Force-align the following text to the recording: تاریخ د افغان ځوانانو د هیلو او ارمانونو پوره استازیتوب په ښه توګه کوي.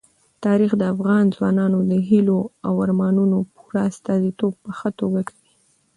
تاریخ 0.45 0.71
د 0.77 0.83
افغان 0.93 1.23
ځوانانو 1.35 1.79
د 1.91 1.93
هیلو 2.09 2.39
او 2.67 2.73
ارمانونو 2.85 3.37
پوره 3.55 3.81
استازیتوب 3.89 4.53
په 4.63 4.71
ښه 4.77 4.89
توګه 4.99 5.21
کوي. 5.27 5.45